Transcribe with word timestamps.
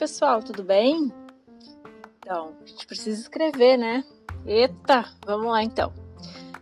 pessoal, 0.00 0.42
tudo 0.42 0.64
bem? 0.64 1.12
Então, 2.20 2.54
a 2.62 2.66
gente 2.66 2.86
precisa 2.86 3.20
escrever, 3.20 3.76
né? 3.76 4.02
Eita, 4.46 5.04
vamos 5.26 5.48
lá 5.48 5.62
então. 5.62 5.92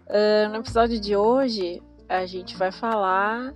Uh, 0.08 0.48
no 0.48 0.56
episódio 0.56 1.00
de 1.00 1.14
hoje, 1.14 1.80
a 2.08 2.26
gente 2.26 2.56
vai 2.56 2.72
falar 2.72 3.54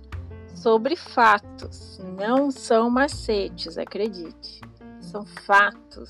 sobre 0.55 0.95
fatos. 0.95 1.99
Não 2.17 2.49
são 2.49 2.89
macetes, 2.89 3.77
acredite. 3.77 4.61
São 5.01 5.25
fatos. 5.25 6.09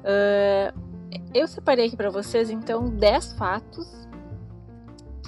Uh, 0.00 0.72
eu 1.34 1.46
separei 1.46 1.88
aqui 1.88 1.98
para 1.98 2.08
vocês, 2.08 2.48
então, 2.48 2.88
10 2.88 3.34
fatos 3.34 4.05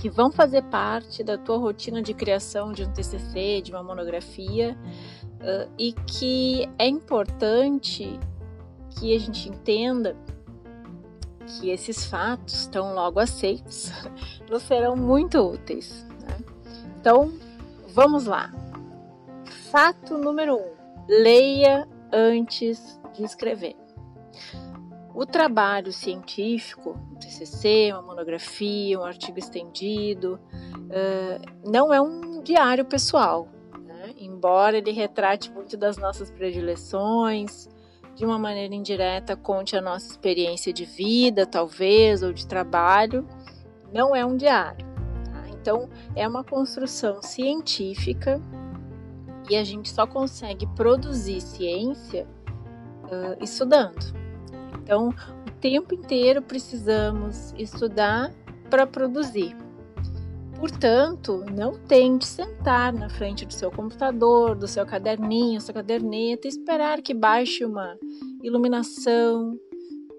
que 0.01 0.09
vão 0.09 0.31
fazer 0.31 0.63
parte 0.65 1.25
da 1.25 1.37
tua 1.37 1.59
rotina 1.59 2.01
de 2.01 2.15
criação 2.15 2.73
de 2.73 2.85
um 2.85 2.93
TCC, 2.93 3.61
de 3.63 3.73
uma 3.73 3.83
monografia, 3.83 4.77
uh, 5.41 5.71
e 5.79 5.93
que 5.93 6.69
é 6.79 6.87
importante 6.87 8.19
que 8.91 9.15
a 9.15 9.19
gente 9.19 9.49
entenda 9.49 10.17
que 11.47 11.71
esses 11.71 12.05
fatos, 12.05 12.67
tão 12.67 12.95
logo 12.95 13.19
aceitos, 13.19 13.91
nos 14.49 14.63
serão 14.63 14.95
muito 14.95 15.39
úteis. 15.39 16.07
Né? 16.21 16.37
Então, 17.01 17.33
vamos 17.89 18.27
lá. 18.27 18.53
Fato 19.71 20.17
número 20.17 20.57
um: 20.57 20.75
leia 21.09 21.89
antes 22.13 23.01
de 23.15 23.25
escrever. 23.25 23.77
O 25.19 25.27
trabalho 25.27 25.93
científico, 25.93 26.97
um 27.11 27.17
TCC, 27.17 27.91
uma 27.91 28.03
monografia, 28.03 29.01
um 29.01 29.03
artigo 29.03 29.37
estendido, 29.37 30.39
uh, 30.73 31.69
não 31.69 31.93
é 31.93 32.01
um 32.01 32.41
diário 32.41 32.85
pessoal, 32.85 33.49
né? 33.85 34.15
embora 34.17 34.79
ele 34.79 34.93
retrate 34.93 35.51
muito 35.51 35.77
das 35.77 35.97
nossas 35.97 36.31
predileções, 36.31 37.69
de 38.15 38.25
uma 38.25 38.39
maneira 38.39 38.73
indireta 38.73 39.35
conte 39.35 39.77
a 39.77 39.81
nossa 39.81 40.09
experiência 40.09 40.73
de 40.73 40.85
vida, 40.85 41.45
talvez, 41.45 42.23
ou 42.23 42.33
de 42.33 42.47
trabalho, 42.47 43.27
não 43.93 44.15
é 44.15 44.25
um 44.25 44.37
diário. 44.37 44.87
Tá? 45.25 45.49
Então, 45.49 45.89
é 46.15 46.29
uma 46.29 46.45
construção 46.45 47.21
científica 47.23 48.41
e 49.51 49.57
a 49.57 49.65
gente 49.65 49.91
só 49.91 50.07
consegue 50.07 50.65
produzir 50.77 51.41
ciência 51.41 52.25
uh, 53.03 53.43
estudando. 53.43 54.28
Então, 54.89 55.11
o 55.11 55.51
tempo 55.61 55.95
inteiro 55.95 56.41
precisamos 56.41 57.53
estudar 57.59 58.33
para 58.71 58.87
produzir. 58.87 59.55
Portanto, 60.59 61.45
não 61.55 61.79
tente 61.79 62.27
sentar 62.27 62.91
na 62.91 63.11
frente 63.11 63.45
do 63.45 63.53
seu 63.53 63.71
computador, 63.71 64.57
do 64.57 64.67
seu 64.67 64.87
caderninho, 64.87 65.61
sua 65.61 65.75
caderneta 65.75 66.49
e 66.49 66.49
esperar 66.49 67.03
que 67.03 67.13
baixe 67.13 67.67
uma 67.67 67.99
iluminação, 68.43 69.61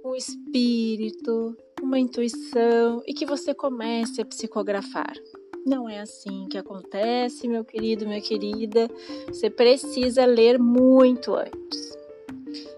um 0.06 0.14
espírito, 0.14 1.58
uma 1.82 1.98
intuição 1.98 3.02
e 3.08 3.14
que 3.16 3.26
você 3.26 3.56
comece 3.56 4.22
a 4.22 4.26
psicografar. 4.26 5.14
Não 5.66 5.90
é 5.90 6.00
assim 6.00 6.48
que 6.48 6.60
acontece, 6.60 7.48
meu 7.48 7.66
querido, 7.66 8.06
minha 8.06 8.22
querida. 8.22 8.88
Você 9.30 9.50
precisa 9.50 10.28
ler 10.28 10.60
muito 10.60 11.34
antes. 11.34 11.98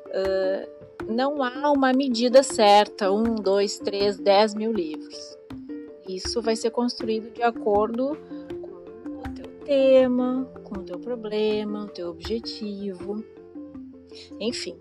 Uh, 0.07 0.80
não 1.07 1.43
há 1.43 1.71
uma 1.71 1.93
medida 1.93 2.43
certa, 2.43 3.11
um, 3.11 3.35
dois, 3.35 3.77
três, 3.79 4.17
dez 4.17 4.53
mil 4.53 4.71
livros. 4.71 5.37
Isso 6.07 6.41
vai 6.41 6.55
ser 6.55 6.71
construído 6.71 7.31
de 7.33 7.43
acordo 7.43 8.17
com 8.61 9.29
o 9.29 9.33
teu 9.33 9.47
tema, 9.65 10.47
com 10.63 10.79
o 10.79 10.83
teu 10.83 10.99
problema, 10.99 11.85
o 11.85 11.89
teu 11.89 12.09
objetivo, 12.09 13.23
enfim. 14.39 14.77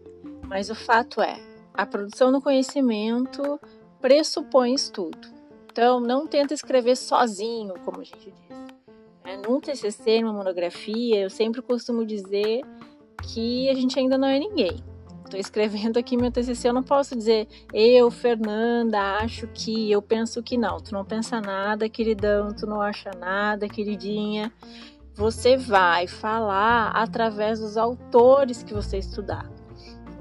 Mas 0.49 0.71
o 0.71 0.75
fato 0.75 1.21
é, 1.21 1.41
a 1.75 1.87
produção 1.87 2.33
do 2.33 2.41
conhecimento 2.41 3.61
pressupõe 4.01 4.75
estudo. 4.75 5.29
Então, 5.71 6.01
não 6.01 6.27
tenta 6.27 6.53
escrever 6.53 6.97
sozinho, 6.97 7.75
como 7.85 8.01
a 8.01 8.05
gente 8.05 8.33
diz. 8.33 8.61
É, 9.25 9.37
num 9.37 9.61
TCC, 9.61 10.21
numa 10.21 10.33
monografia, 10.33 11.21
eu 11.21 11.31
sempre 11.31 11.63
costumo 11.63 12.05
dizer 12.05 12.63
que 13.23 13.69
a 13.69 13.75
gente 13.75 13.97
ainda 13.99 14.19
não 14.19 14.27
é 14.27 14.39
ninguém 14.39 14.90
estou 15.31 15.39
escrevendo 15.39 15.97
aqui 15.97 16.17
meu 16.17 16.31
TCC, 16.33 16.69
eu 16.69 16.73
não 16.73 16.83
posso 16.83 17.17
dizer 17.17 17.47
eu, 17.73 18.11
Fernanda, 18.11 18.99
acho 19.19 19.47
que, 19.47 19.91
eu 19.91 20.03
penso 20.03 20.43
que 20.43 20.59
não. 20.59 20.79
Tu 20.79 20.93
não 20.93 21.05
pensa 21.05 21.41
nada, 21.41 21.89
queridão, 21.89 22.49
tu 22.53 22.67
não 22.67 22.81
acha 22.81 23.11
nada, 23.17 23.69
queridinha. 23.69 24.53
Você 25.15 25.57
vai 25.57 26.09
falar 26.09 26.91
através 26.91 27.61
dos 27.61 27.77
autores 27.77 28.63
que 28.63 28.75
você 28.75 28.99
estudar. 28.99 29.49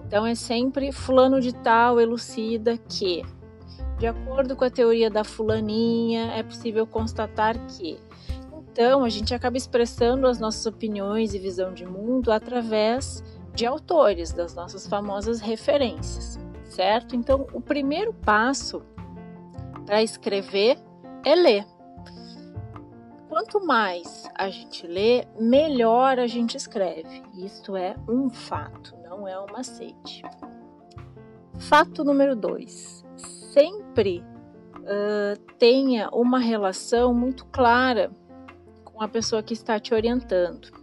Então 0.05 0.25
é 0.25 0.35
sempre 0.35 0.91
fulano 0.91 1.41
de 1.41 1.53
tal 1.53 1.99
elucida 1.99 2.77
que, 2.77 3.23
de 3.97 4.05
acordo 4.05 4.55
com 4.55 4.65
a 4.65 4.69
teoria 4.69 5.09
da 5.09 5.23
fulaninha, 5.23 6.33
é 6.33 6.43
possível 6.43 6.85
constatar 6.85 7.57
que. 7.67 7.97
Então 8.71 9.03
a 9.03 9.09
gente 9.09 9.33
acaba 9.33 9.57
expressando 9.57 10.27
as 10.27 10.39
nossas 10.39 10.65
opiniões 10.65 11.33
e 11.33 11.39
visão 11.39 11.73
de 11.73 11.85
mundo 11.85 12.31
através 12.31 13.23
de 13.59 13.65
autores, 13.65 14.31
das 14.31 14.55
nossas 14.55 14.87
famosas 14.87 15.41
referências, 15.41 16.39
certo? 16.63 17.13
Então, 17.13 17.45
o 17.51 17.59
primeiro 17.59 18.13
passo 18.13 18.81
para 19.85 20.01
escrever 20.01 20.79
é 21.25 21.35
ler. 21.35 21.65
Quanto 23.27 23.59
mais 23.59 24.29
a 24.33 24.49
gente 24.49 24.87
lê, 24.87 25.27
melhor 25.37 26.19
a 26.19 26.25
gente 26.25 26.55
escreve. 26.55 27.21
Isto 27.33 27.75
é 27.75 27.97
um 28.07 28.29
fato, 28.29 28.95
não 29.03 29.27
é 29.27 29.37
um 29.37 29.47
macete. 29.51 30.23
Fato 31.57 32.05
número 32.05 32.37
dois: 32.37 33.05
sempre 33.17 34.23
uh, 34.77 35.37
tenha 35.57 36.09
uma 36.13 36.39
relação 36.39 37.13
muito 37.13 37.45
clara 37.47 38.09
com 38.85 39.03
a 39.03 39.07
pessoa 39.09 39.43
que 39.43 39.53
está 39.53 39.77
te 39.81 39.93
orientando. 39.93 40.78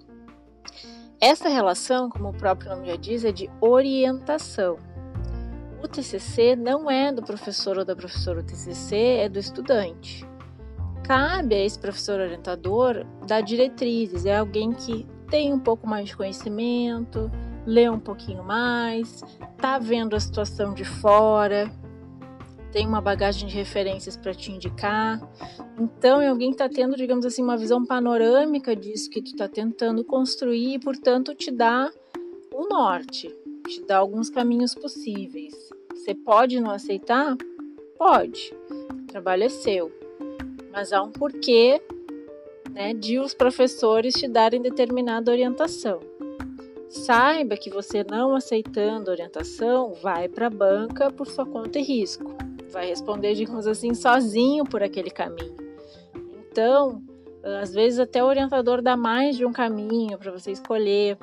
Essa 1.21 1.49
relação, 1.49 2.11
como 2.11 2.29
o 2.29 2.35
próprio 2.35 2.71
nome 2.71 2.89
já 2.89 2.97
diz, 2.97 3.25
é 3.25 3.33
de 3.33 3.49
orientação. 3.61 4.77
O 5.83 5.89
TCC 5.89 6.55
não 6.55 6.91
é 6.91 7.11
do 7.11 7.23
professor 7.23 7.79
ou 7.79 7.85
da 7.85 7.97
professora, 7.97 8.41
o 8.41 8.43
TCC 8.43 8.97
é 8.97 9.29
do 9.29 9.39
estudante. 9.39 10.27
Cabe 11.05 11.55
a 11.55 11.65
esse 11.65 11.79
professor 11.79 12.21
orientador 12.21 13.07
dar 13.27 13.41
diretrizes, 13.41 14.27
é 14.27 14.37
alguém 14.37 14.73
que 14.73 15.07
tem 15.31 15.55
um 15.55 15.59
pouco 15.59 15.87
mais 15.87 16.09
de 16.09 16.17
conhecimento, 16.17 17.31
lê 17.65 17.89
um 17.89 17.99
pouquinho 17.99 18.45
mais, 18.45 19.23
tá 19.57 19.79
vendo 19.79 20.15
a 20.17 20.21
situação 20.21 20.75
de 20.75 20.85
fora, 20.85 21.71
tem 22.77 22.87
uma 22.87 23.01
bagagem 23.01 23.49
de 23.49 23.55
referências 23.55 24.19
para 24.19 24.35
te 24.35 24.53
indicar. 24.53 25.19
Então, 25.81 26.21
alguém 26.21 26.51
está 26.51 26.69
tendo, 26.69 26.95
digamos 26.95 27.25
assim, 27.25 27.43
uma 27.43 27.57
visão 27.57 27.87
panorâmica 27.87 28.77
disso 28.77 29.09
que 29.09 29.23
tu 29.23 29.29
está 29.29 29.49
tentando 29.49 30.05
construir 30.05 30.75
e, 30.75 30.79
portanto, 30.79 31.35
te 31.35 31.51
dá 31.51 31.91
o 32.53 32.69
norte, 32.69 33.35
te 33.67 33.81
dá 33.81 33.97
alguns 33.97 34.29
caminhos 34.29 34.75
possíveis. 34.75 35.55
Você 35.95 36.15
pode 36.15 36.61
não 36.61 36.71
aceitar? 36.71 37.35
Pode. 37.97 38.53
O 38.93 39.07
trabalho 39.07 39.45
é 39.45 39.49
seu. 39.49 39.91
Mas 40.71 40.93
há 40.93 41.03
um 41.03 41.11
porquê 41.11 41.81
né, 42.73 42.93
de 42.93 43.19
os 43.19 43.33
professores 43.33 44.13
te 44.13 44.29
darem 44.29 44.61
determinada 44.61 45.33
orientação. 45.33 45.99
Saiba 46.91 47.57
que 47.57 47.71
você 47.71 48.05
não 48.05 48.37
aceitando 48.37 49.11
orientação 49.11 49.95
vai 49.95 50.29
para 50.29 50.49
a 50.49 50.51
banca 50.51 51.11
por 51.11 51.27
sua 51.27 51.47
conta 51.47 51.79
e 51.79 51.83
risco 51.83 52.37
vai 52.77 52.89
responder, 52.89 53.35
digamos 53.35 53.67
assim, 53.67 53.95
sozinho 53.95 54.63
por 54.63 54.83
aquele 54.83 55.11
caminho. 55.11 55.57
Então, 56.53 57.03
às 57.63 57.73
vezes 57.73 57.99
até 57.99 58.23
o 58.23 58.27
orientador 58.27 58.83
dá 58.83 58.95
mais 58.95 59.35
de 59.35 59.47
um 59.47 59.53
caminho 59.53 60.19
para 60.19 60.31
você 60.31 60.51
escolher, 60.51 61.17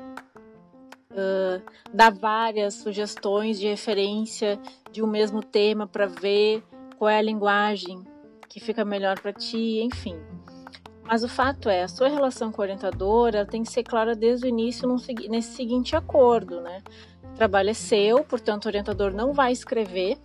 uh, 1.11 1.61
dá 1.93 2.09
várias 2.09 2.73
sugestões 2.73 3.59
de 3.59 3.67
referência 3.67 4.59
de 4.91 5.03
um 5.03 5.07
mesmo 5.07 5.43
tema 5.43 5.85
para 5.85 6.07
ver 6.07 6.63
qual 6.97 7.09
é 7.09 7.19
a 7.19 7.21
linguagem 7.21 8.03
que 8.49 8.59
fica 8.59 8.83
melhor 8.83 9.19
para 9.19 9.31
ti, 9.31 9.79
enfim. 9.83 10.17
Mas 11.03 11.23
o 11.23 11.29
fato 11.29 11.69
é, 11.69 11.83
a 11.83 11.87
sua 11.87 12.07
relação 12.07 12.51
com 12.51 12.61
o 12.61 12.63
orientador 12.63 13.31
tem 13.47 13.61
que 13.61 13.71
ser 13.71 13.83
clara 13.83 14.15
desde 14.15 14.47
o 14.47 14.49
início 14.49 14.87
nesse 15.29 15.55
seguinte 15.55 15.95
acordo, 15.95 16.61
né? 16.61 16.81
O 17.31 17.35
trabalho 17.35 17.69
é 17.69 17.73
seu, 17.75 18.23
portanto 18.23 18.65
o 18.65 18.69
orientador 18.69 19.13
não 19.13 19.33
vai 19.33 19.51
escrever 19.51 20.17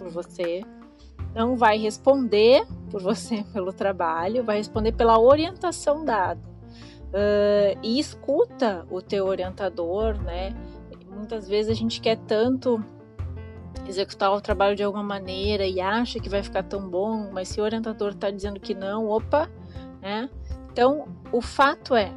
por 0.00 0.08
você, 0.08 0.62
não 1.34 1.56
vai 1.56 1.76
responder 1.76 2.66
por 2.90 3.02
você 3.02 3.44
pelo 3.52 3.72
trabalho, 3.72 4.42
vai 4.42 4.56
responder 4.56 4.92
pela 4.92 5.20
orientação 5.20 6.04
dada. 6.04 6.40
Uh, 7.10 7.76
e 7.82 7.98
escuta 7.98 8.86
o 8.90 9.02
teu 9.02 9.26
orientador, 9.26 10.14
né? 10.22 10.54
Muitas 11.08 11.46
vezes 11.48 11.70
a 11.70 11.74
gente 11.74 12.00
quer 12.00 12.16
tanto 12.16 12.82
executar 13.86 14.32
o 14.32 14.40
trabalho 14.40 14.76
de 14.76 14.82
alguma 14.82 15.02
maneira 15.02 15.66
e 15.66 15.80
acha 15.80 16.20
que 16.20 16.28
vai 16.28 16.42
ficar 16.42 16.62
tão 16.62 16.88
bom, 16.88 17.30
mas 17.32 17.48
se 17.48 17.60
o 17.60 17.64
orientador 17.64 18.12
está 18.12 18.30
dizendo 18.30 18.60
que 18.60 18.74
não, 18.74 19.08
opa, 19.08 19.50
né? 20.00 20.30
Então, 20.72 21.08
o 21.32 21.40
fato 21.40 21.96
é, 21.96 22.12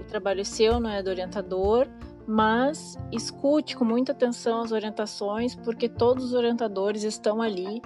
o 0.00 0.04
trabalho 0.04 0.40
é 0.40 0.44
seu, 0.44 0.78
não 0.78 0.88
é 0.88 1.02
do 1.02 1.10
orientador, 1.10 1.88
mas 2.30 2.96
escute 3.10 3.74
com 3.74 3.84
muita 3.84 4.12
atenção 4.12 4.60
as 4.60 4.70
orientações, 4.70 5.56
porque 5.56 5.88
todos 5.88 6.26
os 6.26 6.32
orientadores 6.32 7.02
estão 7.02 7.42
ali 7.42 7.82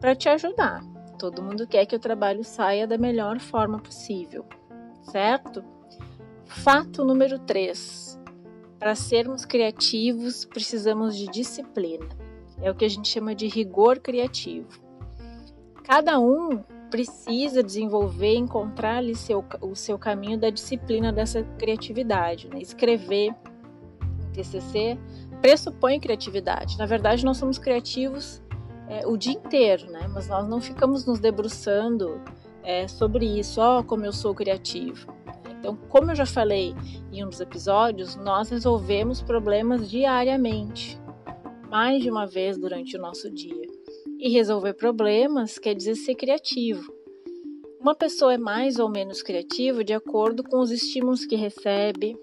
para 0.00 0.14
te 0.14 0.30
ajudar. 0.30 0.82
Todo 1.18 1.42
mundo 1.42 1.66
quer 1.66 1.84
que 1.84 1.94
o 1.94 1.98
trabalho 1.98 2.42
saia 2.42 2.86
da 2.86 2.96
melhor 2.96 3.38
forma 3.38 3.78
possível, 3.78 4.46
certo? 5.02 5.62
Fato 6.46 7.04
número 7.04 7.38
3. 7.40 8.18
Para 8.78 8.94
sermos 8.94 9.44
criativos, 9.44 10.46
precisamos 10.46 11.14
de 11.14 11.26
disciplina. 11.26 12.08
É 12.62 12.70
o 12.70 12.74
que 12.74 12.86
a 12.86 12.88
gente 12.88 13.10
chama 13.10 13.34
de 13.34 13.46
rigor 13.46 13.98
criativo. 13.98 14.70
Cada 15.84 16.18
um 16.18 16.64
precisa 16.90 17.62
desenvolver, 17.62 18.36
encontrar 18.36 18.96
ali 18.96 19.14
seu, 19.14 19.44
o 19.60 19.74
seu 19.74 19.98
caminho 19.98 20.38
da 20.38 20.48
disciplina 20.48 21.12
dessa 21.12 21.42
criatividade. 21.58 22.48
Né? 22.48 22.58
Escrever 22.58 23.34
TCC 24.32 24.98
pressupõe 25.40 26.00
criatividade. 26.00 26.78
Na 26.78 26.86
verdade, 26.86 27.24
nós 27.24 27.36
somos 27.36 27.58
criativos 27.58 28.42
é, 28.88 29.06
o 29.06 29.16
dia 29.16 29.32
inteiro, 29.32 29.90
né? 29.90 30.08
mas 30.12 30.28
nós 30.28 30.48
não 30.48 30.60
ficamos 30.60 31.04
nos 31.06 31.18
debruçando 31.18 32.20
é, 32.62 32.86
sobre 32.86 33.26
isso, 33.26 33.60
ó, 33.60 33.80
oh, 33.80 33.84
como 33.84 34.04
eu 34.04 34.12
sou 34.12 34.34
criativo. 34.34 35.12
Então, 35.58 35.76
como 35.88 36.10
eu 36.10 36.14
já 36.14 36.26
falei 36.26 36.74
em 37.12 37.24
um 37.24 37.28
dos 37.28 37.40
episódios, 37.40 38.16
nós 38.16 38.50
resolvemos 38.50 39.22
problemas 39.22 39.88
diariamente, 39.88 41.00
mais 41.70 42.02
de 42.02 42.10
uma 42.10 42.26
vez 42.26 42.58
durante 42.58 42.96
o 42.96 43.00
nosso 43.00 43.30
dia. 43.30 43.66
E 44.18 44.28
resolver 44.28 44.74
problemas 44.74 45.58
quer 45.58 45.74
dizer 45.74 45.94
ser 45.94 46.14
criativo. 46.14 46.92
Uma 47.80 47.94
pessoa 47.94 48.34
é 48.34 48.38
mais 48.38 48.78
ou 48.78 48.88
menos 48.88 49.22
criativa 49.22 49.82
de 49.82 49.92
acordo 49.92 50.44
com 50.44 50.60
os 50.60 50.70
estímulos 50.70 51.24
que 51.24 51.34
recebe, 51.34 52.16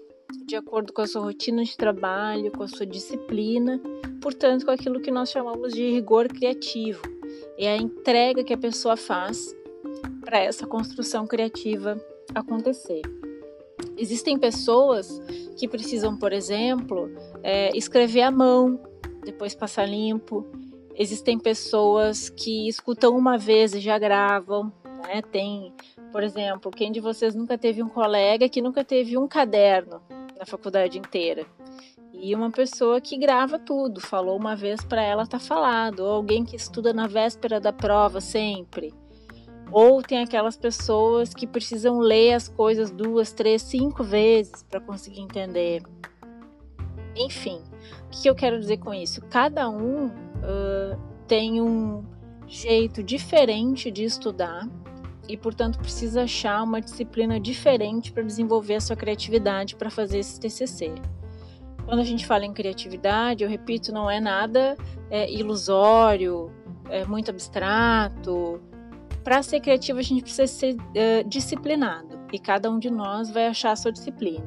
de 0.46 0.56
acordo 0.56 0.92
com 0.92 1.02
a 1.02 1.06
sua 1.06 1.22
rotina 1.22 1.64
de 1.64 1.76
trabalho, 1.76 2.50
com 2.50 2.62
a 2.62 2.68
sua 2.68 2.86
disciplina, 2.86 3.80
portanto, 4.20 4.64
com 4.64 4.70
aquilo 4.70 5.00
que 5.00 5.10
nós 5.10 5.30
chamamos 5.30 5.72
de 5.72 5.90
rigor 5.90 6.28
criativo. 6.28 7.02
É 7.58 7.72
a 7.72 7.76
entrega 7.76 8.42
que 8.42 8.52
a 8.52 8.58
pessoa 8.58 8.96
faz 8.96 9.54
para 10.24 10.38
essa 10.38 10.66
construção 10.66 11.26
criativa 11.26 12.00
acontecer. 12.34 13.02
Existem 13.96 14.38
pessoas 14.38 15.20
que 15.56 15.68
precisam, 15.68 16.16
por 16.16 16.32
exemplo, 16.32 17.10
é, 17.42 17.76
escrever 17.76 18.22
à 18.22 18.30
mão, 18.30 18.80
depois 19.24 19.54
passar 19.54 19.86
limpo, 19.86 20.46
Existem 21.00 21.38
pessoas 21.38 22.28
que 22.28 22.68
escutam 22.68 23.16
uma 23.16 23.38
vez 23.38 23.74
e 23.74 23.80
já 23.80 23.98
gravam, 23.98 24.70
né? 25.02 25.22
Tem, 25.22 25.72
por 26.12 26.22
exemplo, 26.22 26.70
quem 26.70 26.92
de 26.92 27.00
vocês 27.00 27.34
nunca 27.34 27.56
teve 27.56 27.82
um 27.82 27.88
colega 27.88 28.50
que 28.50 28.60
nunca 28.60 28.84
teve 28.84 29.16
um 29.16 29.26
caderno 29.26 30.02
na 30.40 30.46
faculdade 30.46 30.98
inteira? 30.98 31.46
E 32.12 32.34
uma 32.34 32.50
pessoa 32.50 33.00
que 33.00 33.16
grava 33.16 33.58
tudo, 33.58 34.00
falou 34.00 34.36
uma 34.36 34.56
vez 34.56 34.82
para 34.82 35.02
ela 35.02 35.26
tá 35.26 35.38
falado, 35.38 36.00
ou 36.00 36.12
alguém 36.12 36.44
que 36.44 36.56
estuda 36.56 36.92
na 36.92 37.06
véspera 37.06 37.60
da 37.60 37.72
prova 37.72 38.20
sempre. 38.20 38.92
Ou 39.70 40.02
tem 40.02 40.20
aquelas 40.20 40.56
pessoas 40.56 41.32
que 41.32 41.46
precisam 41.46 41.98
ler 41.98 42.32
as 42.32 42.48
coisas 42.48 42.90
duas, 42.90 43.32
três, 43.32 43.62
cinco 43.62 44.02
vezes 44.02 44.64
para 44.64 44.80
conseguir 44.80 45.20
entender. 45.20 45.82
Enfim, 47.14 47.62
o 48.06 48.10
que 48.10 48.28
eu 48.28 48.34
quero 48.34 48.58
dizer 48.58 48.78
com 48.78 48.92
isso? 48.92 49.20
Cada 49.30 49.68
um 49.68 50.06
uh, 50.06 50.98
tem 51.28 51.60
um 51.60 52.04
jeito 52.48 53.02
diferente 53.02 53.90
de 53.90 54.02
estudar 54.04 54.68
e, 55.30 55.36
portanto, 55.36 55.78
precisa 55.78 56.22
achar 56.22 56.62
uma 56.62 56.80
disciplina 56.80 57.38
diferente 57.38 58.10
para 58.10 58.22
desenvolver 58.22 58.74
a 58.74 58.80
sua 58.80 58.96
criatividade 58.96 59.76
para 59.76 59.90
fazer 59.90 60.18
esse 60.18 60.40
TCC. 60.40 60.94
Quando 61.84 62.00
a 62.00 62.04
gente 62.04 62.26
fala 62.26 62.44
em 62.44 62.52
criatividade, 62.52 63.42
eu 63.42 63.48
repito, 63.48 63.92
não 63.92 64.10
é 64.10 64.20
nada 64.20 64.76
é, 65.10 65.30
ilusório, 65.30 66.52
é 66.88 67.04
muito 67.04 67.30
abstrato. 67.30 68.60
Para 69.22 69.42
ser 69.42 69.60
criativo, 69.60 69.98
a 69.98 70.02
gente 70.02 70.22
precisa 70.22 70.46
ser 70.46 70.74
uh, 70.74 71.28
disciplinado 71.28 72.18
e 72.32 72.38
cada 72.38 72.70
um 72.70 72.78
de 72.78 72.90
nós 72.90 73.30
vai 73.30 73.46
achar 73.46 73.72
a 73.72 73.76
sua 73.76 73.92
disciplina. 73.92 74.44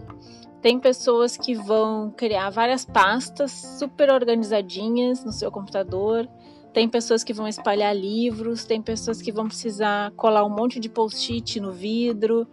Tem 0.61 0.79
pessoas 0.79 1.35
que 1.35 1.53
vão 1.53 2.09
criar 2.11 2.49
várias 2.49 2.85
pastas 2.85 3.51
super 3.51 4.09
organizadinhas 4.09 5.23
no 5.23 5.31
seu 5.31 5.51
computador. 5.51 6.27
Tem 6.73 6.89
pessoas 6.89 7.23
que 7.23 7.33
vão 7.33 7.47
espalhar 7.47 7.95
livros, 7.95 8.65
tem 8.65 8.81
pessoas 8.81 9.21
que 9.21 9.31
vão 9.31 9.47
precisar 9.47 10.11
colar 10.15 10.43
um 10.43 10.49
monte 10.49 10.79
de 10.79 10.89
post-it 10.89 11.59
no 11.59 11.71
vidro. 11.71 12.47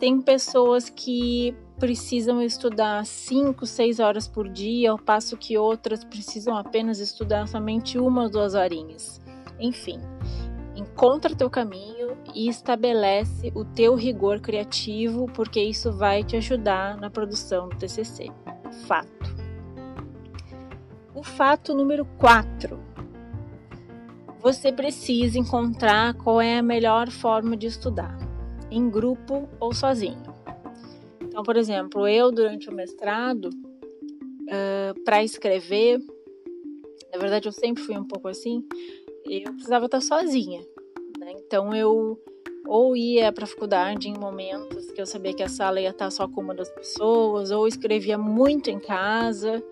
Tem 0.00 0.20
pessoas 0.20 0.90
que 0.90 1.54
precisam 1.78 2.42
estudar 2.42 3.06
5, 3.06 3.64
6 3.64 4.00
horas 4.00 4.26
por 4.26 4.48
dia, 4.48 4.90
ao 4.90 4.98
passo 4.98 5.36
que 5.36 5.56
outras 5.56 6.02
precisam 6.02 6.56
apenas 6.56 6.98
estudar 6.98 7.46
somente 7.46 7.98
uma 7.98 8.24
ou 8.24 8.28
duas 8.28 8.54
horinhas. 8.54 9.20
Enfim, 9.60 10.00
encontra 10.74 11.34
teu 11.34 11.48
caminho 11.48 12.16
e 12.34 12.48
estabelece 12.48 13.52
o 13.54 13.64
teu 13.64 13.94
rigor 13.94 14.40
criativo, 14.40 15.26
porque 15.32 15.62
isso 15.62 15.92
vai 15.92 16.24
te 16.24 16.36
ajudar 16.36 16.96
na 16.96 17.08
produção 17.08 17.68
do 17.68 17.76
TCC. 17.76 18.26
Fato. 18.86 19.36
O 21.14 21.22
fato 21.22 21.74
número 21.74 22.04
4. 22.18 22.91
Você 24.42 24.72
precisa 24.72 25.38
encontrar 25.38 26.14
qual 26.14 26.40
é 26.40 26.58
a 26.58 26.62
melhor 26.62 27.08
forma 27.10 27.56
de 27.56 27.68
estudar, 27.68 28.18
em 28.72 28.90
grupo 28.90 29.48
ou 29.60 29.72
sozinho. 29.72 30.20
Então, 31.20 31.44
por 31.44 31.56
exemplo, 31.56 32.08
eu 32.08 32.32
durante 32.32 32.68
o 32.68 32.74
mestrado, 32.74 33.48
uh, 33.48 35.04
para 35.04 35.22
escrever, 35.22 36.00
na 37.12 37.18
verdade 37.20 37.46
eu 37.46 37.52
sempre 37.52 37.84
fui 37.84 37.96
um 37.96 38.04
pouco 38.04 38.26
assim, 38.26 38.66
eu 39.24 39.52
precisava 39.52 39.86
estar 39.86 40.00
sozinha. 40.00 40.60
Né? 41.20 41.34
Então 41.38 41.72
eu 41.72 42.20
ou 42.66 42.96
ia 42.96 43.30
para 43.32 43.44
a 43.44 43.46
faculdade 43.46 44.08
em 44.08 44.18
momentos 44.18 44.90
que 44.90 45.00
eu 45.00 45.06
sabia 45.06 45.34
que 45.34 45.42
a 45.42 45.48
sala 45.48 45.80
ia 45.80 45.90
estar 45.90 46.10
só 46.10 46.26
com 46.26 46.40
uma 46.40 46.54
das 46.54 46.70
pessoas, 46.70 47.52
ou 47.52 47.68
escrevia 47.68 48.18
muito 48.18 48.70
em 48.70 48.80
casa. 48.80 49.62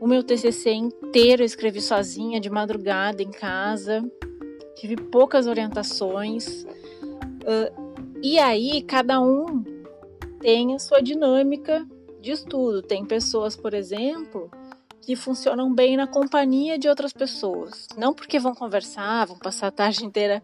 O 0.00 0.06
meu 0.06 0.22
TCC 0.22 0.72
inteiro 0.72 1.42
eu 1.42 1.46
escrevi 1.46 1.80
sozinha, 1.80 2.40
de 2.40 2.48
madrugada 2.48 3.22
em 3.22 3.30
casa. 3.30 4.02
Tive 4.76 4.96
poucas 4.96 5.46
orientações. 5.46 6.64
Uh, 7.42 8.18
e 8.22 8.38
aí, 8.38 8.82
cada 8.82 9.20
um 9.20 9.64
tem 10.40 10.74
a 10.74 10.78
sua 10.78 11.00
dinâmica 11.00 11.86
de 12.20 12.30
estudo. 12.30 12.82
Tem 12.82 13.04
pessoas, 13.04 13.56
por 13.56 13.74
exemplo, 13.74 14.50
que 15.00 15.16
funcionam 15.16 15.74
bem 15.74 15.96
na 15.96 16.06
companhia 16.06 16.78
de 16.78 16.88
outras 16.88 17.12
pessoas. 17.12 17.88
Não 17.96 18.12
porque 18.12 18.38
vão 18.38 18.54
conversar, 18.54 19.26
vão 19.26 19.38
passar 19.38 19.68
a 19.68 19.72
tarde 19.72 20.04
inteira 20.04 20.42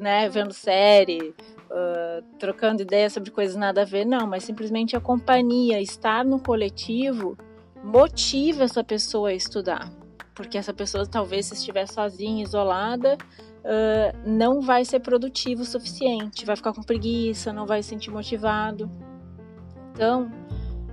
né, 0.00 0.28
vendo 0.28 0.52
série, 0.52 1.34
uh, 1.70 2.22
trocando 2.38 2.82
ideias 2.82 3.12
sobre 3.12 3.30
coisas 3.30 3.56
nada 3.56 3.82
a 3.82 3.84
ver, 3.84 4.04
não, 4.04 4.26
mas 4.26 4.44
simplesmente 4.44 4.96
a 4.96 5.00
companhia, 5.00 5.80
estar 5.80 6.24
no 6.24 6.40
coletivo, 6.40 7.36
motiva 7.86 8.64
essa 8.64 8.82
pessoa 8.82 9.28
a 9.28 9.34
estudar. 9.34 9.90
Porque 10.34 10.58
essa 10.58 10.74
pessoa, 10.74 11.06
talvez, 11.06 11.46
se 11.46 11.54
estiver 11.54 11.86
sozinha, 11.86 12.42
isolada, 12.42 13.16
uh, 13.16 14.28
não 14.28 14.60
vai 14.60 14.84
ser 14.84 15.00
produtivo 15.00 15.62
o 15.62 15.64
suficiente, 15.64 16.44
vai 16.44 16.56
ficar 16.56 16.72
com 16.72 16.82
preguiça, 16.82 17.52
não 17.52 17.64
vai 17.64 17.82
se 17.82 17.90
sentir 17.90 18.10
motivado. 18.10 18.90
Então, 19.92 20.30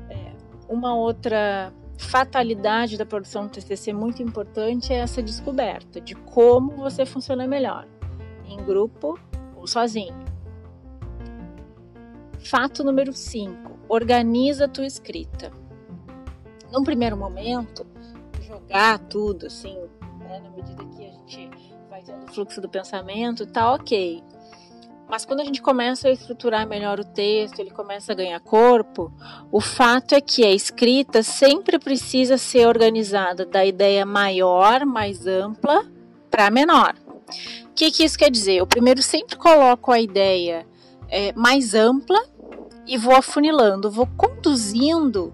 é, 0.09 0.31
uma 0.69 0.95
outra 0.95 1.73
fatalidade 1.97 2.97
da 2.97 3.05
produção 3.05 3.47
do 3.47 3.51
TCC 3.51 3.91
muito 3.91 4.21
importante 4.21 4.93
é 4.93 4.97
essa 4.97 5.21
descoberta 5.21 5.99
de 5.99 6.15
como 6.15 6.71
você 6.77 7.05
funciona 7.05 7.45
melhor, 7.47 7.87
em 8.47 8.63
grupo 8.63 9.19
ou 9.57 9.67
sozinho. 9.67 10.15
Fato 12.45 12.83
número 12.83 13.11
5: 13.11 13.79
organiza 13.89 14.65
a 14.65 14.67
tua 14.67 14.85
escrita. 14.85 15.62
Num 16.73 16.83
primeiro 16.83 17.15
momento, 17.15 17.85
jogar 18.41 18.97
tudo 18.97 19.45
assim, 19.45 19.77
né, 20.19 20.39
na 20.39 20.49
medida 20.49 20.83
que 20.83 21.05
a 21.05 21.11
gente 21.11 21.51
vai 21.87 22.01
tendo 22.01 22.23
o 22.23 22.27
fluxo 22.33 22.59
do 22.59 22.67
pensamento, 22.67 23.45
tá 23.45 23.71
ok. 23.75 24.23
Mas 25.07 25.23
quando 25.23 25.41
a 25.41 25.45
gente 25.45 25.61
começa 25.61 26.07
a 26.07 26.11
estruturar 26.11 26.67
melhor 26.67 26.99
o 26.99 27.05
texto, 27.05 27.59
ele 27.59 27.69
começa 27.69 28.11
a 28.11 28.15
ganhar 28.15 28.39
corpo, 28.39 29.13
o 29.51 29.61
fato 29.61 30.15
é 30.15 30.21
que 30.21 30.43
a 30.43 30.51
escrita 30.51 31.21
sempre 31.21 31.77
precisa 31.77 32.39
ser 32.39 32.67
organizada 32.67 33.45
da 33.45 33.63
ideia 33.63 34.03
maior, 34.03 34.83
mais 34.83 35.27
ampla, 35.27 35.85
para 36.31 36.49
menor. 36.49 36.95
O 37.65 37.73
que, 37.75 37.91
que 37.91 38.03
isso 38.03 38.17
quer 38.17 38.31
dizer? 38.31 38.55
Eu 38.55 38.65
primeiro 38.65 39.03
sempre 39.03 39.35
coloco 39.35 39.91
a 39.91 40.01
ideia 40.01 40.65
é, 41.07 41.31
mais 41.33 41.75
ampla 41.75 42.19
e 42.87 42.97
vou 42.97 43.15
afunilando, 43.15 43.91
vou 43.91 44.07
conduzindo 44.17 45.31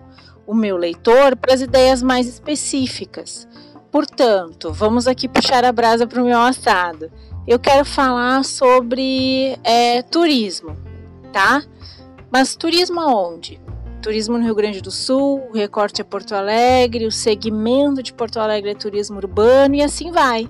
o 0.50 0.56
meu 0.56 0.78
leitor 0.78 1.36
para 1.36 1.54
as 1.54 1.62
ideias 1.62 2.02
mais 2.02 2.28
específicas. 2.28 3.48
Portanto, 3.92 4.72
vamos 4.74 5.08
aqui 5.08 5.28
puxar 5.28 5.64
a 5.64 5.72
brasa 5.72 6.08
para 6.08 6.22
o 6.22 6.26
meu 6.26 6.40
assado 6.40 7.12
eu 7.50 7.58
quero 7.58 7.84
falar 7.84 8.46
sobre 8.46 9.58
é, 9.64 10.04
turismo, 10.04 10.78
tá? 11.34 11.64
Mas 12.32 12.56
turismo 12.56 13.00
aonde? 13.00 13.60
turismo 14.04 14.38
no 14.38 14.46
Rio 14.46 14.56
Grande 14.56 14.82
do 14.82 14.92
Sul, 14.92 15.50
o 15.50 15.58
recorte 15.58 16.00
é 16.00 16.06
Porto 16.06 16.34
Alegre, 16.34 17.06
o 17.06 17.12
segmento 17.12 18.02
de 18.02 18.14
Porto 18.14 18.40
Alegre 18.40 18.70
é 18.70 18.76
turismo 18.76 19.18
urbano 19.18 19.76
e 19.76 19.82
assim 19.82 20.10
vai. 20.12 20.48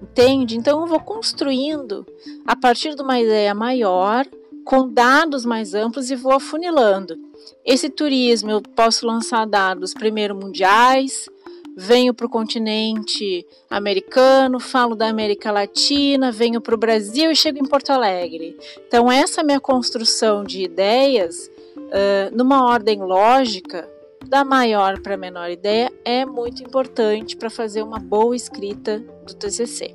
Entende? 0.00 0.56
Então 0.56 0.82
eu 0.82 0.86
vou 0.86 1.00
construindo 1.00 2.06
a 2.46 2.54
partir 2.54 2.94
de 2.94 3.02
uma 3.02 3.18
ideia 3.18 3.54
maior, 3.54 4.24
com 4.64 4.88
dados 4.88 5.44
mais 5.44 5.74
amplos 5.74 6.10
e 6.10 6.16
vou 6.16 6.32
afunilando. 6.32 7.16
Esse 7.64 7.90
turismo 7.90 8.50
eu 8.50 8.60
posso 8.60 9.06
lançar 9.06 9.46
dados 9.46 9.94
primeiro 9.94 10.34
mundiais, 10.34 11.28
venho 11.76 12.12
para 12.12 12.26
o 12.26 12.30
continente 12.30 13.46
americano, 13.70 14.60
falo 14.60 14.94
da 14.94 15.08
América 15.08 15.50
Latina, 15.50 16.30
venho 16.30 16.60
para 16.60 16.74
o 16.74 16.78
Brasil 16.78 17.30
e 17.30 17.36
chego 17.36 17.58
em 17.58 17.68
Porto 17.68 17.90
Alegre. 17.90 18.56
Então, 18.86 19.10
essa 19.10 19.42
minha 19.42 19.60
construção 19.60 20.44
de 20.44 20.62
ideias, 20.62 21.50
uh, 21.76 22.36
numa 22.36 22.64
ordem 22.64 23.00
lógica, 23.00 23.88
da 24.26 24.44
maior 24.44 25.00
para 25.00 25.14
a 25.14 25.18
menor 25.18 25.50
ideia, 25.50 25.92
é 26.04 26.24
muito 26.24 26.62
importante 26.62 27.36
para 27.36 27.50
fazer 27.50 27.82
uma 27.82 27.98
boa 27.98 28.34
escrita 28.34 28.98
do 29.26 29.34
TCC. 29.34 29.94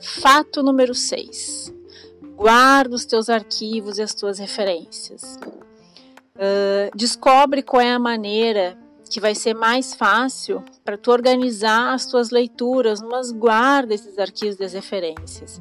Fato 0.00 0.62
número 0.62 0.94
6. 0.94 1.77
Guarda 2.38 2.94
os 2.94 3.04
teus 3.04 3.28
arquivos 3.28 3.98
e 3.98 4.02
as 4.02 4.14
tuas 4.14 4.38
referências. 4.38 5.36
Uh, 6.36 6.96
descobre 6.96 7.64
qual 7.64 7.82
é 7.82 7.92
a 7.92 7.98
maneira 7.98 8.78
que 9.10 9.18
vai 9.18 9.34
ser 9.34 9.54
mais 9.54 9.92
fácil 9.92 10.64
para 10.84 10.96
tu 10.96 11.10
organizar 11.10 11.92
as 11.92 12.06
tuas 12.06 12.30
leituras, 12.30 13.02
mas 13.02 13.32
guarda 13.32 13.92
esses 13.92 14.16
arquivos 14.20 14.56
das 14.56 14.72
referências. 14.72 15.60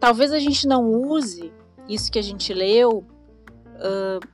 Talvez 0.00 0.32
a 0.32 0.40
gente 0.40 0.66
não 0.66 0.90
use 0.90 1.52
isso 1.88 2.10
que 2.10 2.18
a 2.18 2.22
gente 2.22 2.52
leu, 2.52 3.04
uh, 3.76 4.26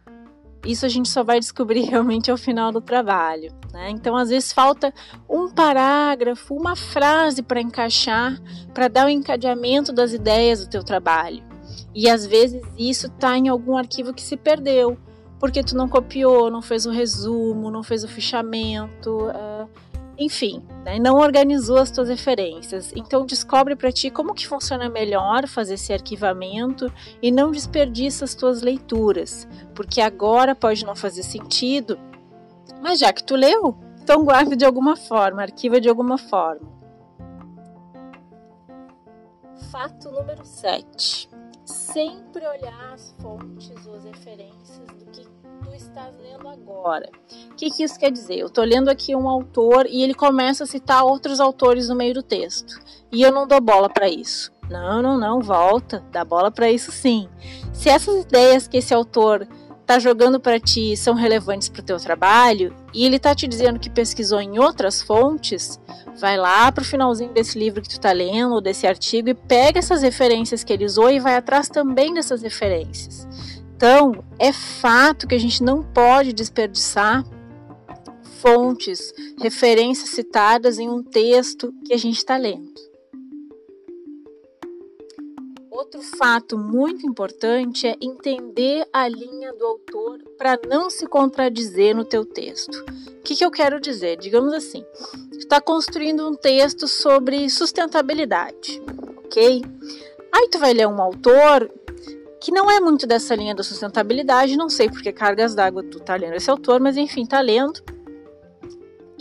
isso 0.65 0.87
a 0.87 0.89
gente 0.89 1.11
só 1.11 1.23
vai 1.23 1.39
descobrir 1.39 1.83
realmente 1.91 2.31
ao 2.31 2.39
final 2.39 2.73
do 2.73 2.81
trabalho. 2.81 3.53
Né? 3.71 3.91
Então, 3.91 4.17
às 4.17 4.31
vezes, 4.31 4.55
falta 4.55 4.91
um 5.29 5.51
parágrafo, 5.51 6.55
uma 6.55 6.75
frase 6.75 7.43
para 7.43 7.61
encaixar, 7.61 8.41
para 8.73 8.89
dar 8.89 9.05
o 9.05 9.11
encadeamento 9.11 9.93
das 9.93 10.15
ideias 10.15 10.65
do 10.65 10.71
teu 10.71 10.83
trabalho. 10.83 11.54
E 11.95 12.09
às 12.09 12.27
vezes 12.27 12.63
isso 12.77 13.07
está 13.07 13.37
em 13.39 13.49
algum 13.49 13.77
arquivo 13.77 14.13
que 14.13 14.23
se 14.23 14.37
perdeu 14.37 14.99
porque 15.45 15.63
tu 15.63 15.77
não 15.77 15.89
copiou, 15.89 16.51
não 16.51 16.63
fez 16.63 16.87
o 16.87 16.91
resumo, 16.91 17.71
não 17.71 17.83
fez 17.83 18.03
o 18.03 18.09
fichamento, 18.09 19.29
uh, 19.29 19.69
enfim, 20.17 20.65
né? 20.85 20.99
não 20.99 21.17
organizou 21.17 21.77
as 21.77 21.91
tuas 21.91 22.09
referências. 22.09 22.93
Então 22.97 23.27
descobre 23.27 23.77
para 23.77 23.93
ti 23.93 24.11
como 24.11 24.33
que 24.33 24.47
funciona 24.47 24.89
melhor 24.89 25.47
fazer 25.47 25.75
esse 25.75 25.93
arquivamento 25.93 26.91
e 27.21 27.31
não 27.31 27.51
desperdiça 27.51 28.25
as 28.25 28.35
tuas 28.35 28.63
leituras, 28.63 29.47
porque 29.75 30.01
agora 30.01 30.55
pode 30.55 30.83
não 30.87 30.97
fazer 30.97 31.23
sentido, 31.23 31.99
mas 32.81 32.99
já 32.99 33.13
que 33.13 33.23
tu 33.23 33.37
leu, 33.37 33.77
então 34.03 34.25
guarda 34.25 34.57
de 34.57 34.65
alguma 34.65 34.97
forma, 34.97 35.43
arquiva 35.43 35.79
de 35.79 35.91
alguma 35.91 36.17
forma. 36.17 36.73
Fato 39.71 40.11
número 40.11 40.45
7 40.45 41.29
sempre 41.65 42.47
olhar 42.47 42.93
as 42.93 43.15
fontes 43.21 43.87
ou 43.87 43.95
as 43.97 44.05
referências 44.05 44.87
do 44.99 45.07
que 45.07 45.27
tu 45.63 45.75
estás 45.75 46.15
lendo 46.21 46.49
agora. 46.49 47.09
O 47.51 47.55
que, 47.55 47.71
que 47.71 47.83
isso 47.83 47.99
quer 47.99 48.11
dizer? 48.11 48.39
Eu 48.39 48.49
estou 48.49 48.65
lendo 48.65 48.89
aqui 48.89 49.15
um 49.15 49.29
autor 49.29 49.87
e 49.87 50.03
ele 50.03 50.15
começa 50.15 50.65
a 50.65 50.67
citar 50.67 51.05
outros 51.05 51.41
autores 51.41 51.89
no 51.89 51.95
meio 51.95 52.15
do 52.15 52.23
texto. 52.23 52.79
E 53.11 53.23
eu 53.23 53.33
não 53.33 53.47
dou 53.47 53.61
bola 53.61 53.89
para 53.89 54.09
isso. 54.09 54.53
Não, 54.69 55.03
não, 55.03 55.19
não, 55.19 55.41
volta, 55.41 56.05
dá 56.11 56.25
bola 56.25 56.51
para 56.51 56.71
isso 56.71 56.91
sim. 56.91 57.29
Se 57.73 57.89
essas 57.89 58.25
ideias 58.25 58.67
que 58.67 58.79
esse 58.79 58.95
autor 58.95 59.47
está 59.81 59.99
jogando 59.99 60.41
para 60.41 60.59
ti 60.59 60.97
são 60.97 61.15
relevantes 61.15 61.69
para 61.69 61.83
o 61.83 61.85
teu 61.85 61.99
trabalho 61.99 62.75
e 62.95 63.05
ele 63.05 63.17
está 63.17 63.35
te 63.35 63.49
dizendo 63.49 63.81
que 63.81 63.91
pesquisou 63.91 64.41
em 64.41 64.59
outras 64.59 65.03
fontes, 65.03 65.81
vai 66.17 66.37
lá 66.37 66.71
para 66.71 66.83
o 66.83 66.87
finalzinho 66.87 67.33
desse 67.33 67.59
livro 67.59 67.83
que 67.83 67.89
tu 67.89 67.97
está 67.97 68.13
lendo 68.13 68.55
ou 68.55 68.61
desse 68.61 68.87
artigo 68.87 69.29
e 69.29 69.35
pega 69.35 69.81
essas 69.81 70.03
referências 70.03 70.63
que 70.63 70.73
ele 70.73 70.85
usou 70.85 71.11
e 71.11 71.19
vai 71.19 71.35
atrás 71.35 71.69
também 71.69 72.15
dessas 72.15 72.43
referências. 72.43 73.27
Então, 73.77 74.25
é 74.39 74.53
fato 74.53 75.27
que 75.27 75.35
a 75.35 75.39
gente 75.39 75.63
não 75.63 75.83
pode 75.83 76.33
desperdiçar 76.33 77.25
fontes, 78.41 79.13
referências 79.41 80.11
citadas 80.11 80.79
em 80.79 80.89
um 80.89 81.03
texto 81.03 81.75
que 81.85 81.93
a 81.93 81.99
gente 81.99 82.19
está 82.19 82.37
lendo. 82.37 82.73
Outro 85.85 86.01
fato 86.01 86.57
muito 86.57 87.07
importante 87.07 87.87
é 87.87 87.95
entender 88.01 88.89
a 88.91 89.07
linha 89.07 89.53
do 89.53 89.67
autor 89.67 90.19
para 90.39 90.59
não 90.67 90.89
se 90.89 91.07
contradizer 91.07 91.95
no 91.95 92.07
teu 92.07 92.25
texto. 92.25 92.75
O 93.19 93.23
que, 93.23 93.37
que 93.37 93.45
eu 93.45 93.51
quero 93.51 93.79
dizer? 93.79 94.17
Digamos 94.17 94.55
assim, 94.55 94.83
está 95.33 95.61
construindo 95.61 96.27
um 96.27 96.35
texto 96.35 96.89
sobre 96.89 97.51
sustentabilidade, 97.51 98.81
ok? 99.27 99.63
Aí 100.33 100.49
tu 100.49 100.59
vai 100.59 100.73
ler 100.73 100.89
um 100.89 101.03
autor 101.03 101.71
que 102.41 102.51
não 102.51 102.71
é 102.71 102.81
muito 102.81 103.07
dessa 103.07 103.35
linha 103.35 103.55
da 103.55 103.63
sustentabilidade, 103.63 104.57
não 104.57 104.71
sei 104.71 104.89
porque 104.89 105.13
cargas 105.13 105.55
d'água 105.55 105.83
tu 105.83 106.01
tá 106.01 106.17
lendo 106.17 106.35
esse 106.35 106.51
autor, 106.51 106.81
mas 106.81 106.97
enfim, 106.97 107.27
tá 107.27 107.43
lendo. 107.43 107.83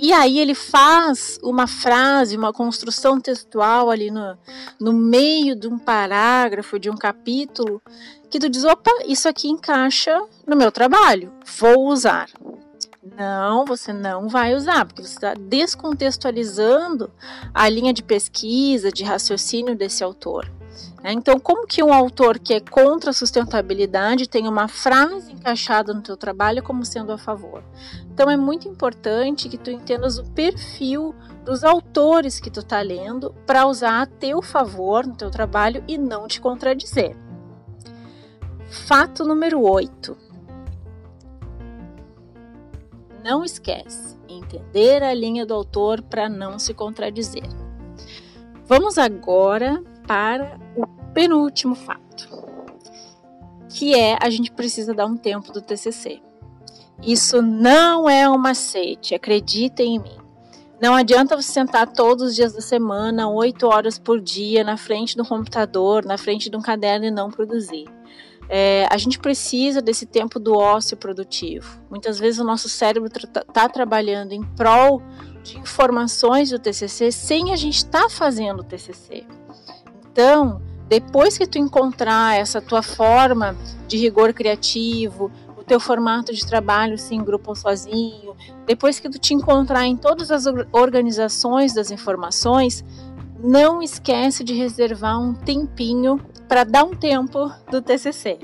E 0.04 0.12
aí 0.12 0.38
ele 0.38 0.54
faz 0.54 1.40
uma 1.42 1.66
frase, 1.66 2.36
uma 2.36 2.52
construção 2.52 3.22
textual 3.22 3.90
ali 3.90 4.12
no, 4.12 4.38
no 4.78 4.92
meio 4.92 5.56
de 5.56 5.66
um 5.66 5.80
parágrafo, 5.80 6.78
de 6.78 6.90
um 6.90 6.98
capítulo, 6.98 7.82
que 8.30 8.38
tu 8.38 8.50
diz, 8.50 8.66
opa, 8.66 8.92
isso 9.06 9.30
aqui 9.30 9.48
encaixa 9.48 10.22
no 10.46 10.58
meu 10.58 10.74
trabalho, 10.74 11.32
vou 11.58 11.88
usar. 11.88 12.28
Não, 13.18 13.64
você 13.64 13.94
não 13.94 14.28
vai 14.28 14.54
usar, 14.54 14.86
porque 14.86 15.02
você 15.02 15.14
está 15.14 15.36
descontextualizando 15.36 17.10
a 17.54 17.70
linha 17.70 17.94
de 17.94 18.04
pesquisa, 18.04 18.92
de 18.92 19.06
raciocínio 19.06 19.74
desse 19.74 20.04
autor. 20.04 20.52
Né? 21.04 21.12
Então, 21.12 21.38
como 21.38 21.68
que 21.68 21.84
um 21.84 21.94
autor 21.94 22.40
que 22.40 22.54
é 22.54 22.62
contra 22.62 23.10
a 23.10 23.14
sustentabilidade 23.14 24.30
tem 24.30 24.48
uma 24.48 24.70
frase 24.70 25.34
encaixada 25.34 25.94
no 25.94 26.02
teu 26.02 26.16
trabalho 26.16 26.64
como 26.64 26.86
sendo 26.86 27.12
a 27.12 27.18
favor? 27.18 27.62
Então, 28.12 28.30
é 28.30 28.38
muito 28.38 28.70
importante 28.70 29.50
que 29.50 29.58
tu 29.58 29.70
entendas 29.70 30.18
o 30.18 30.24
perfil 30.32 31.14
dos 31.44 31.66
autores 31.66 32.40
que 32.40 32.50
tu 32.50 32.62
está 32.62 32.82
lendo 32.82 33.36
para 33.46 33.68
usar 33.68 34.02
a 34.02 34.06
teu 34.06 34.42
favor 34.42 35.06
no 35.06 35.16
teu 35.16 35.30
trabalho 35.30 35.84
e 35.88 35.98
não 35.98 36.26
te 36.26 36.40
contradizer. 36.40 37.18
Fato 38.88 39.26
número 39.26 39.62
8. 39.62 40.18
Não 43.24 43.44
esquece 43.44 44.18
entender 44.28 45.04
a 45.04 45.14
linha 45.14 45.46
do 45.46 45.54
autor 45.54 46.02
para 46.02 46.28
não 46.28 46.58
se 46.58 46.74
contradizer. 46.74 47.48
Vamos 48.66 48.98
agora 48.98 49.84
para 50.08 50.60
o 50.76 50.86
penúltimo 51.14 51.76
fato, 51.76 52.30
que 53.70 53.96
é 53.96 54.18
a 54.22 54.30
gente 54.30 54.52
precisa 54.52 54.94
dar 54.94 55.06
um 55.06 55.18
tempo 55.18 55.52
do 55.52 55.62
TCC. 55.62 56.22
Isso 57.02 57.42
não 57.42 58.10
é 58.10 58.30
um 58.30 58.38
macete, 58.38 59.16
acreditem 59.16 59.96
em 59.96 60.00
mim. 60.00 60.18
Não 60.82 60.94
adianta 60.94 61.36
você 61.36 61.52
sentar 61.52 61.88
todos 61.88 62.30
os 62.30 62.36
dias 62.36 62.54
da 62.54 62.62
semana, 62.62 63.30
oito 63.30 63.68
horas 63.68 63.98
por 63.98 64.20
dia, 64.20 64.64
na 64.64 64.76
frente 64.76 65.16
do 65.16 65.26
computador, 65.26 66.04
na 66.04 66.18
frente 66.18 66.50
de 66.50 66.58
um 66.58 66.62
caderno 66.62 67.06
e 67.06 67.12
não 67.12 67.32
produzir. 67.32 67.86
É, 68.50 68.86
a 68.92 68.98
gente 68.98 69.18
precisa 69.20 69.82
desse 69.82 70.06
tempo 70.06 70.40
do 70.40 70.54
ócio 70.54 70.98
produtivo. 70.98 71.82
Muitas 71.90 72.20
vezes 72.20 72.40
o 72.40 72.44
nosso 72.44 72.68
cérebro 72.68 73.08
está 73.08 73.42
tá 73.42 73.70
trabalhando 73.70 74.34
em 74.34 74.44
prol 74.44 75.02
de 75.42 75.58
informações 75.58 76.50
do 76.50 76.60
TCC 76.60 77.12
sem 77.12 77.54
a 77.54 77.56
gente 77.56 77.78
estar 77.78 78.04
tá 78.04 78.10
fazendo 78.10 78.60
o 78.60 78.64
TCC. 78.64 79.26
Então, 80.14 80.62
depois 80.88 81.40
que 81.40 81.48
tu 81.48 81.58
encontrar 81.58 82.38
essa 82.38 82.62
tua 82.62 82.84
forma 82.84 83.58
de 83.88 83.98
rigor 83.98 84.32
criativo, 84.32 85.32
o 85.58 85.64
teu 85.64 85.80
formato 85.80 86.32
de 86.32 86.46
trabalho, 86.46 87.00
se 87.00 87.16
em 87.16 87.24
grupo 87.24 87.50
ou 87.50 87.56
sozinho, 87.56 88.36
depois 88.68 89.00
que 89.00 89.10
tu 89.10 89.18
te 89.18 89.34
encontrar 89.34 89.88
em 89.88 89.98
todas 89.98 90.30
as 90.30 90.46
organizações 90.72 91.74
das 91.74 91.90
informações, 91.90 92.86
não 93.44 93.82
esquece 93.82 94.44
de 94.44 94.54
reservar 94.54 95.20
um 95.20 95.34
tempinho 95.34 96.20
para 96.48 96.64
dar 96.64 96.84
um 96.84 96.94
tempo 96.94 97.52
do 97.72 97.82
TCC. 97.82 98.38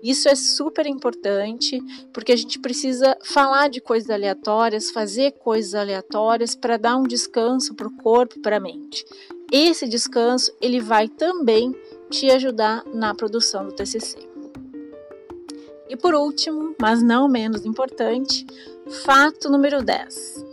Isso 0.00 0.28
é 0.28 0.36
super 0.36 0.86
importante 0.86 1.82
porque 2.12 2.30
a 2.30 2.36
gente 2.36 2.60
precisa 2.60 3.16
falar 3.24 3.68
de 3.68 3.80
coisas 3.80 4.08
aleatórias, 4.08 4.92
fazer 4.92 5.32
coisas 5.32 5.74
aleatórias 5.74 6.54
para 6.54 6.76
dar 6.76 6.96
um 6.96 7.02
descanso 7.02 7.74
para 7.74 7.88
o 7.88 7.96
corpo 7.96 8.36
e 8.38 8.40
para 8.40 8.58
a 8.58 8.60
mente. 8.60 9.04
Esse 9.50 9.88
descanso 9.88 10.52
ele 10.60 10.80
vai 10.80 11.08
também 11.08 11.74
te 12.10 12.30
ajudar 12.30 12.84
na 12.92 13.14
produção 13.14 13.66
do 13.66 13.72
TCC. 13.72 14.18
E 15.88 15.96
por 15.96 16.14
último, 16.14 16.74
mas 16.80 17.02
não 17.02 17.28
menos 17.28 17.64
importante, 17.64 18.46
fato 19.04 19.48
número 19.48 19.82
10. 19.82 20.44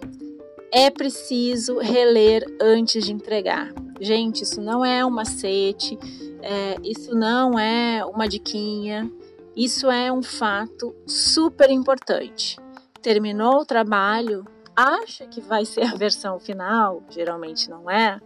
É 0.71 0.89
preciso 0.89 1.79
reler 1.79 2.45
antes 2.61 3.05
de 3.05 3.11
entregar. 3.11 3.73
Gente, 3.99 4.43
isso 4.43 4.61
não 4.61 4.83
é 4.83 5.05
um 5.05 5.09
macete, 5.09 5.97
é, 6.41 6.77
isso 6.83 7.15
não 7.15 7.57
é 7.57 8.03
uma 8.05 8.27
diquinha. 8.27 9.09
Isso 9.55 9.89
é 9.89 10.11
um 10.11 10.23
fato 10.23 10.95
super 11.05 11.69
importante. 11.69 12.57
Terminou 13.01 13.61
o 13.61 13.65
trabalho, 13.65 14.45
acha 14.75 15.27
que 15.27 15.39
vai 15.39 15.63
ser 15.63 15.83
a 15.83 15.93
versão 15.95 16.39
final, 16.39 17.03
geralmente 17.09 17.69
não 17.69 17.89
é. 17.89 18.19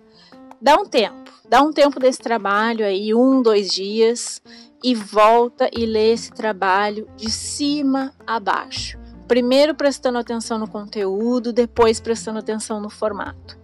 Dá 0.60 0.76
um 0.76 0.86
tempo, 0.86 1.32
dá 1.48 1.62
um 1.62 1.72
tempo 1.72 2.00
desse 2.00 2.20
trabalho 2.20 2.84
aí, 2.84 3.14
um, 3.14 3.42
dois 3.42 3.70
dias, 3.70 4.42
e 4.84 4.96
volta 4.96 5.70
e 5.72 5.86
lê 5.86 6.14
esse 6.14 6.32
trabalho 6.32 7.08
de 7.16 7.30
cima 7.30 8.12
a 8.26 8.40
baixo. 8.40 8.98
Primeiro 9.28 9.76
prestando 9.76 10.18
atenção 10.18 10.58
no 10.58 10.68
conteúdo, 10.68 11.54
depois 11.54 12.00
prestando 12.00 12.40
atenção 12.40 12.80
no 12.80 12.90
formato. 12.90 13.58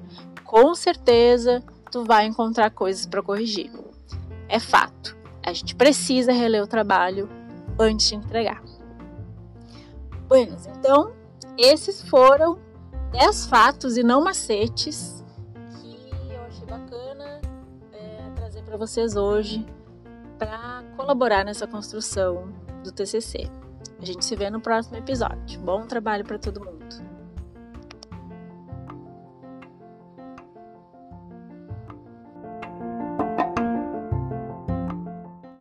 Com 0.43 0.75
certeza 0.75 1.63
tu 1.91 2.03
vai 2.03 2.25
encontrar 2.25 2.69
coisas 2.69 3.05
para 3.05 3.23
corrigir. 3.23 3.71
É 4.47 4.59
fato. 4.59 5.17
A 5.43 5.51
gente 5.51 5.75
precisa 5.75 6.31
reler 6.31 6.62
o 6.62 6.67
trabalho 6.67 7.29
antes 7.79 8.07
de 8.07 8.15
entregar. 8.15 8.62
Buenas, 10.27 10.67
então, 10.67 11.12
esses 11.57 12.01
foram 12.01 12.59
10 13.12 13.47
fatos 13.47 13.97
e 13.97 14.03
não 14.03 14.23
macetes 14.23 15.23
para 18.74 18.80
vocês 18.80 19.15
hoje 19.15 19.63
para 20.39 20.84
colaborar 20.98 21.46
nessa 21.46 21.68
construção 21.68 22.51
do 22.84 22.92
TCC. 22.92 23.48
A 24.01 24.03
gente 24.03 24.25
se 24.25 24.36
vê 24.36 24.50
no 24.50 24.60
próximo 24.60 24.98
episódio. 24.98 25.60
Bom 25.60 25.86
trabalho 25.86 26.25
para 26.25 26.39
todo 26.39 26.60
mundo. 26.60 27.12